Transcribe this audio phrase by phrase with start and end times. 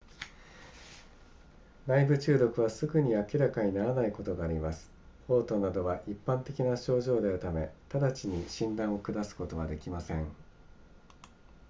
[1.85, 4.89] 内部中毒はすぐに明らかにならないことがあります
[5.29, 10.25] 嘔吐などは一般的な症状であるため直ちに診断を下すことはできません